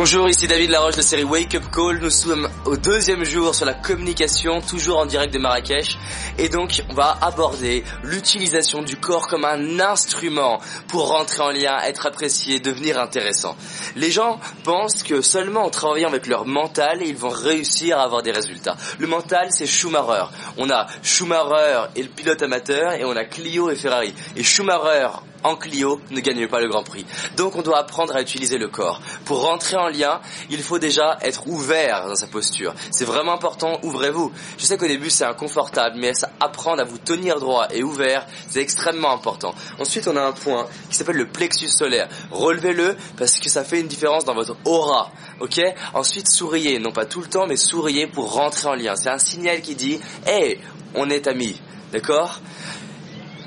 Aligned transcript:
Bonjour, 0.00 0.28
ici 0.28 0.46
David 0.46 0.70
Laroche 0.70 0.92
de 0.92 0.98
la 0.98 1.02
série 1.02 1.24
Wake 1.24 1.56
Up 1.56 1.64
Call. 1.74 1.98
Nous 1.98 2.10
sommes 2.10 2.48
au 2.66 2.76
deuxième 2.76 3.24
jour 3.24 3.52
sur 3.52 3.66
la 3.66 3.74
communication, 3.74 4.60
toujours 4.60 4.98
en 4.98 5.06
direct 5.06 5.34
de 5.34 5.40
Marrakech. 5.40 5.98
Et 6.38 6.48
donc, 6.48 6.84
on 6.88 6.94
va 6.94 7.18
aborder 7.20 7.82
l'utilisation 8.04 8.82
du 8.82 8.94
corps 8.94 9.26
comme 9.26 9.44
un 9.44 9.80
instrument 9.80 10.60
pour 10.86 11.08
rentrer 11.08 11.42
en 11.42 11.50
lien, 11.50 11.80
être 11.80 12.06
apprécié, 12.06 12.60
devenir 12.60 13.00
intéressant. 13.00 13.56
Les 13.96 14.12
gens 14.12 14.38
pensent 14.62 15.02
que 15.02 15.20
seulement 15.20 15.64
en 15.64 15.70
travaillant 15.70 16.10
avec 16.10 16.28
leur 16.28 16.46
mental, 16.46 17.00
ils 17.04 17.16
vont 17.16 17.30
réussir 17.30 17.98
à 17.98 18.04
avoir 18.04 18.22
des 18.22 18.30
résultats. 18.30 18.76
Le 19.00 19.08
mental, 19.08 19.48
c'est 19.50 19.66
Schumacher. 19.66 20.26
On 20.58 20.70
a 20.70 20.86
Schumacher 21.02 21.86
et 21.96 22.04
le 22.04 22.08
pilote 22.08 22.40
amateur 22.40 22.92
et 22.92 23.04
on 23.04 23.16
a 23.16 23.24
Clio 23.24 23.68
et 23.68 23.74
Ferrari. 23.74 24.14
Et 24.36 24.44
Schumacher 24.44 25.08
en 25.44 25.56
Clio 25.56 26.00
ne 26.10 26.20
gagne 26.20 26.46
pas 26.48 26.60
le 26.60 26.68
Grand 26.68 26.82
Prix. 26.82 27.06
Donc 27.36 27.56
on 27.56 27.62
doit 27.62 27.78
apprendre 27.78 28.14
à 28.16 28.22
utiliser 28.22 28.58
le 28.58 28.68
corps. 28.68 29.00
Pour 29.24 29.42
rentrer 29.42 29.76
en 29.76 29.88
lien, 29.88 30.20
il 30.50 30.62
faut 30.62 30.78
déjà 30.78 31.18
être 31.22 31.46
ouvert 31.46 32.08
dans 32.08 32.14
sa 32.14 32.26
posture. 32.26 32.74
C'est 32.90 33.04
vraiment 33.04 33.32
important, 33.32 33.78
ouvrez-vous. 33.82 34.32
Je 34.56 34.64
sais 34.64 34.76
qu'au 34.76 34.86
début 34.86 35.10
c'est 35.10 35.24
inconfortable, 35.24 35.96
mais 35.98 36.12
apprendre 36.40 36.82
à 36.82 36.84
vous 36.84 36.98
tenir 36.98 37.38
droit 37.38 37.68
et 37.72 37.82
ouvert, 37.82 38.26
c'est 38.48 38.60
extrêmement 38.60 39.12
important. 39.12 39.54
Ensuite 39.78 40.08
on 40.08 40.16
a 40.16 40.22
un 40.22 40.32
point 40.32 40.66
qui 40.90 40.96
s'appelle 40.96 41.16
le 41.16 41.28
plexus 41.28 41.70
solaire. 41.70 42.08
Relevez-le 42.30 42.96
parce 43.16 43.38
que 43.38 43.48
ça 43.48 43.64
fait 43.64 43.80
une 43.80 43.88
différence 43.88 44.24
dans 44.24 44.34
votre 44.34 44.56
aura. 44.64 45.10
Ok? 45.40 45.60
Ensuite 45.94 46.28
souriez, 46.30 46.78
non 46.78 46.92
pas 46.92 47.06
tout 47.06 47.20
le 47.20 47.28
temps, 47.28 47.46
mais 47.46 47.56
souriez 47.56 48.06
pour 48.06 48.32
rentrer 48.32 48.68
en 48.68 48.74
lien. 48.74 48.94
C'est 48.96 49.10
un 49.10 49.18
signal 49.18 49.60
qui 49.60 49.74
dit, 49.74 50.00
hey, 50.26 50.58
on 50.94 51.08
est 51.10 51.26
amis. 51.26 51.60
D'accord? 51.92 52.40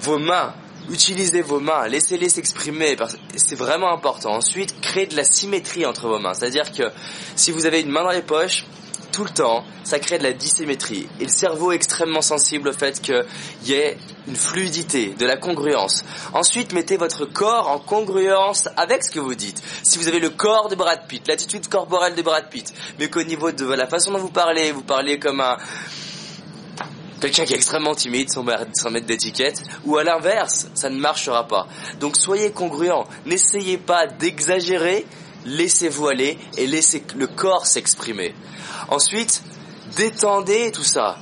Vos 0.00 0.18
mains 0.18 0.54
utilisez 0.90 1.42
vos 1.42 1.60
mains, 1.60 1.86
laissez-les 1.88 2.28
s'exprimer, 2.28 2.96
c'est 3.36 3.56
vraiment 3.56 3.92
important. 3.92 4.34
Ensuite, 4.34 4.80
créez 4.80 5.06
de 5.06 5.16
la 5.16 5.24
symétrie 5.24 5.86
entre 5.86 6.08
vos 6.08 6.18
mains. 6.18 6.34
C'est-à-dire 6.34 6.72
que 6.72 6.84
si 7.36 7.52
vous 7.52 7.66
avez 7.66 7.80
une 7.80 7.90
main 7.90 8.02
dans 8.02 8.10
les 8.10 8.22
poches, 8.22 8.64
tout 9.14 9.24
le 9.24 9.30
temps, 9.30 9.64
ça 9.84 10.00
crée 10.00 10.18
de 10.18 10.24
la 10.24 10.32
dissymétrie. 10.32 11.08
Et 11.20 11.24
le 11.24 11.30
cerveau 11.30 11.70
est 11.70 11.76
extrêmement 11.76 12.20
sensible 12.20 12.68
au 12.68 12.72
fait 12.72 13.00
qu'il 13.00 13.24
y 13.62 13.72
ait 13.74 13.96
une 14.26 14.34
fluidité, 14.34 15.14
de 15.16 15.24
la 15.24 15.36
congruence. 15.36 16.04
Ensuite, 16.32 16.72
mettez 16.72 16.96
votre 16.96 17.24
corps 17.24 17.68
en 17.68 17.78
congruence 17.78 18.68
avec 18.76 19.04
ce 19.04 19.12
que 19.12 19.20
vous 19.20 19.36
dites. 19.36 19.62
Si 19.84 19.98
vous 19.98 20.08
avez 20.08 20.18
le 20.18 20.30
corps 20.30 20.68
de 20.68 20.74
Brad 20.74 21.06
Pitt, 21.06 21.28
l'attitude 21.28 21.68
corporelle 21.68 22.16
de 22.16 22.22
Brad 22.22 22.48
Pitt, 22.50 22.74
mais 22.98 23.08
qu'au 23.08 23.22
niveau 23.22 23.52
de 23.52 23.72
la 23.72 23.86
façon 23.86 24.10
dont 24.10 24.18
vous 24.18 24.30
parlez, 24.30 24.72
vous 24.72 24.82
parlez 24.82 25.20
comme 25.20 25.40
un 25.40 25.58
quelqu'un 27.24 27.46
qui 27.46 27.54
est 27.54 27.56
extrêmement 27.56 27.94
timide 27.94 28.28
sans, 28.30 28.42
mettre 28.42 29.06
d'étiquette, 29.06 29.62
ou 29.86 29.96
à 29.96 30.04
l'inverse, 30.04 30.68
ça 30.74 30.90
ne 30.90 30.98
marchera 30.98 31.48
pas. 31.48 31.66
Donc 31.98 32.16
soyez 32.18 32.50
congruent, 32.50 33.06
n'essayez 33.24 33.78
pas 33.78 34.06
d'exagérer, 34.06 35.06
laissez-vous 35.46 36.08
aller 36.08 36.38
et 36.58 36.66
laissez 36.66 37.02
le 37.16 37.26
corps 37.26 37.64
s'exprimer. 37.64 38.34
Ensuite, 38.88 39.42
détendez 39.96 40.70
tout 40.70 40.84
ça. 40.84 41.16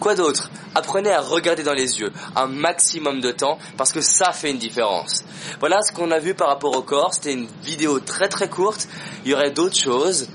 Quoi 0.00 0.14
d'autre? 0.14 0.50
Apprenez 0.74 1.12
à 1.12 1.20
regarder 1.20 1.62
dans 1.62 1.74
les 1.74 2.00
yeux 2.00 2.10
un 2.34 2.46
maximum 2.46 3.20
de 3.20 3.30
temps 3.30 3.58
parce 3.76 3.92
que 3.92 4.00
ça 4.00 4.32
fait 4.32 4.50
une 4.50 4.58
différence. 4.58 5.24
Voilà 5.60 5.82
ce 5.82 5.92
qu'on 5.92 6.10
a 6.10 6.18
vu 6.20 6.34
par 6.34 6.48
rapport 6.48 6.74
au 6.74 6.82
corps. 6.82 7.12
C'était 7.12 7.34
une 7.34 7.48
vidéo 7.62 8.00
très 8.00 8.28
très 8.28 8.48
courte. 8.48 8.88
Il 9.24 9.30
y 9.30 9.34
aurait 9.34 9.50
d'autres 9.50 9.78
choses. 9.78 10.26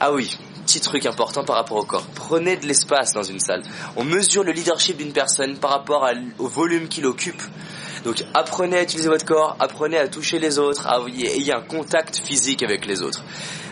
Ah 0.00 0.12
oui, 0.12 0.38
petit 0.64 0.80
truc 0.80 1.06
important 1.06 1.44
par 1.44 1.56
rapport 1.56 1.76
au 1.76 1.84
corps. 1.84 2.06
Prenez 2.14 2.56
de 2.56 2.66
l'espace 2.66 3.12
dans 3.12 3.22
une 3.22 3.38
salle. 3.38 3.62
On 3.96 4.04
mesure 4.04 4.42
le 4.42 4.52
leadership 4.52 4.96
d'une 4.96 5.12
personne 5.12 5.56
par 5.58 5.70
rapport 5.70 6.08
au 6.38 6.48
volume 6.48 6.88
qu'il 6.88 7.06
occupe. 7.06 7.42
Donc 8.04 8.22
apprenez 8.34 8.78
à 8.78 8.82
utiliser 8.82 9.08
votre 9.08 9.24
corps, 9.24 9.56
apprenez 9.60 9.98
à 9.98 10.08
toucher 10.08 10.38
les 10.38 10.58
autres, 10.58 10.86
à 10.86 11.00
ayez 11.08 11.54
un 11.54 11.62
contact 11.62 12.18
physique 12.18 12.62
avec 12.62 12.84
les 12.86 13.02
autres. 13.02 13.22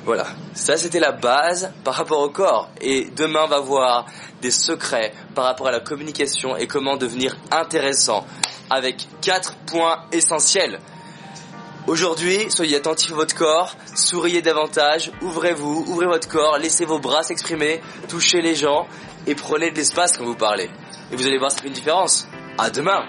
Voilà, 0.05 0.27
ça 0.55 0.77
c'était 0.77 1.01
la 1.01 1.13
base 1.13 1.71
par 1.85 1.95
rapport 1.95 2.21
au 2.21 2.31
corps. 2.31 2.71
Et 2.81 3.09
demain 3.17 3.43
on 3.45 3.49
va 3.49 3.61
voir 3.61 4.07
des 4.41 4.51
secrets 4.51 5.13
par 5.35 5.45
rapport 5.45 5.69
à 5.69 5.71
la 5.71 5.81
communication 5.81 6.57
et 6.57 6.67
comment 6.67 6.97
devenir 6.97 7.37
intéressant 7.51 8.27
avec 8.71 9.07
quatre 9.21 9.55
points 9.67 10.05
essentiels. 10.13 10.81
Aujourd'hui, 11.89 12.47
soyez 12.49 12.77
attentifs 12.77 13.11
à 13.11 13.17
votre 13.17 13.35
corps, 13.35 13.77
souriez 13.95 14.41
davantage, 14.41 15.11
ouvrez-vous, 15.21 15.85
ouvrez 15.89 16.07
votre 16.07 16.29
corps, 16.29 16.57
laissez 16.59 16.85
vos 16.85 17.01
bras 17.01 17.25
s'exprimer, 17.25 17.81
touchez 18.09 18.41
les 18.41 18.55
gens 18.55 18.87
et 19.27 19.35
prenez 19.35 19.73
de 19.73 19.77
l'espace 19.77 20.17
quand 20.17 20.25
vous 20.25 20.37
parlez. 20.37 20.71
Et 21.11 21.17
vous 21.17 21.27
allez 21.27 21.39
voir, 21.39 21.51
ça 21.51 21.61
fait 21.61 21.67
une 21.67 21.75
différence. 21.75 22.29
À 22.57 22.71
demain 22.71 23.05